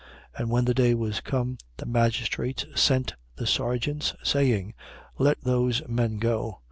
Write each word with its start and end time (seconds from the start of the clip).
16:35. 0.33 0.41
And 0.41 0.49
when 0.49 0.65
the 0.65 0.73
day 0.73 0.93
was 0.95 1.21
come, 1.21 1.57
the 1.77 1.85
magistrates 1.85 2.65
sent 2.73 3.13
the 3.35 3.45
serjeants, 3.45 4.15
saying: 4.23 4.73
Let 5.19 5.39
those 5.41 5.87
men 5.87 6.17
go. 6.17 6.59